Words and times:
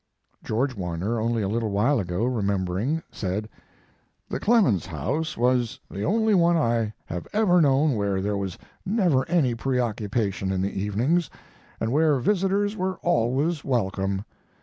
George 0.43 0.73
Warner, 0.75 1.19
only 1.19 1.43
a 1.43 1.47
little 1.47 1.69
while 1.69 1.99
ago, 1.99 2.23
remembering, 2.25 3.03
said: 3.11 3.47
"The 4.29 4.39
Clemens 4.39 4.87
house 4.87 5.37
was 5.37 5.79
the 5.91 6.01
only 6.03 6.33
one 6.33 6.57
I 6.57 6.91
have 7.05 7.27
ever 7.33 7.61
known 7.61 7.93
where 7.95 8.19
there 8.19 8.35
was 8.35 8.57
never 8.83 9.29
any 9.29 9.53
preoccupation 9.53 10.51
in 10.51 10.63
the 10.63 10.73
evenings, 10.73 11.29
and 11.79 11.91
where 11.91 12.15
visitors 12.17 12.75
were 12.75 12.95
always 13.03 13.63
welcome. 13.63 14.25